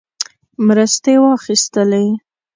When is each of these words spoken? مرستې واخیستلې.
مرستې 0.65 1.13
واخیستلې. 1.23 2.05